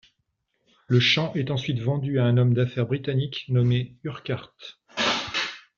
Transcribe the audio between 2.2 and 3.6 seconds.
un homme d'affaires britannique